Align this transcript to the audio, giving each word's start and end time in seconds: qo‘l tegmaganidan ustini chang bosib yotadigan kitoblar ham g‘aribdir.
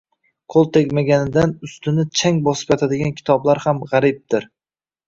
qo‘l 0.53 0.63
tegmaganidan 0.77 1.53
ustini 1.69 2.07
chang 2.23 2.43
bosib 2.49 2.75
yotadigan 2.77 3.17
kitoblar 3.21 3.67
ham 3.69 3.87
g‘aribdir. 3.95 4.53